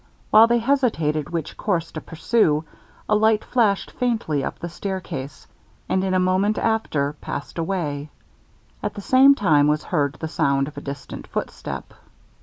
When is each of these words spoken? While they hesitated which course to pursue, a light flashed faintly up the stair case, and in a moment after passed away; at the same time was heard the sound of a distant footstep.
While 0.31 0.47
they 0.47 0.57
hesitated 0.57 1.29
which 1.29 1.55
course 1.55 1.91
to 1.91 2.01
pursue, 2.01 2.63
a 3.07 3.13
light 3.15 3.43
flashed 3.45 3.91
faintly 3.91 4.43
up 4.43 4.57
the 4.57 4.67
stair 4.67 4.99
case, 4.99 5.45
and 5.87 6.03
in 6.03 6.15
a 6.15 6.19
moment 6.19 6.57
after 6.57 7.13
passed 7.21 7.59
away; 7.59 8.09
at 8.81 8.95
the 8.95 9.01
same 9.01 9.35
time 9.35 9.67
was 9.67 9.83
heard 9.83 10.13
the 10.13 10.27
sound 10.27 10.67
of 10.67 10.75
a 10.75 10.81
distant 10.81 11.27
footstep. 11.27 11.93